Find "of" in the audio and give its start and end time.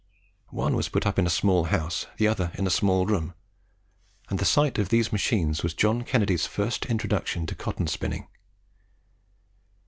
4.79-4.89